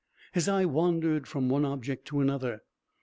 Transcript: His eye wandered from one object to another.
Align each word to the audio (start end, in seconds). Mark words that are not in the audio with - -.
His 0.33 0.49
eye 0.49 0.65
wandered 0.65 1.27
from 1.27 1.47
one 1.47 1.63
object 1.63 2.05
to 2.05 2.21
another. 2.21 2.63